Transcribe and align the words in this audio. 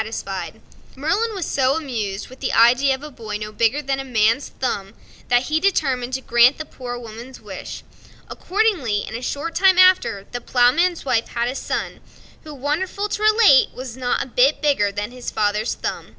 Merlin 0.95 1.35
was 1.35 1.45
so 1.45 1.75
much 1.75 1.83
amused 1.83 2.27
with 2.27 2.39
the 2.39 2.53
idea 2.53 2.95
of 2.95 3.03
a 3.03 3.11
boy 3.11 3.37
no 3.37 3.51
bigger 3.51 3.83
than 3.83 3.99
a 3.99 4.03
man's 4.03 4.49
thumb 4.49 4.95
that 5.27 5.43
he 5.43 5.59
determined 5.59 6.15
to 6.15 6.21
grant 6.21 6.57
the 6.57 6.65
Poor 6.65 6.97
Woman's 6.97 7.39
wish. 7.39 7.83
Accordingly, 8.27 9.05
in 9.07 9.13
a 9.15 9.21
short 9.21 9.53
time 9.53 9.77
after, 9.77 10.25
the 10.31 10.41
Ploughman's 10.41 11.05
wife 11.05 11.27
had 11.27 11.47
a 11.49 11.53
son, 11.53 11.99
who, 12.43 12.51
wonderful 12.55 13.07
to 13.09 13.21
relate! 13.21 13.75
was 13.75 13.95
not 13.95 14.23
a 14.23 14.27
bit 14.27 14.59
bigger 14.59 14.91
than 14.91 15.11
his 15.11 15.29
father's 15.29 15.75
thumb. 15.75 16.07